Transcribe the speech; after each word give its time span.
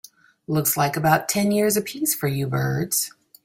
Looks 0.47 0.75
like 0.75 0.97
about 0.97 1.29
ten 1.29 1.51
years 1.51 1.77
a 1.77 1.81
piece 1.83 2.15
for 2.15 2.27
you 2.27 2.47
birds. 2.47 3.11